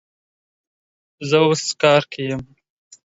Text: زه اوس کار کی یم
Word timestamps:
زه 1.29 1.37
اوس 1.47 1.63
کار 1.81 2.01
کی 2.11 2.21
یم 2.29 2.41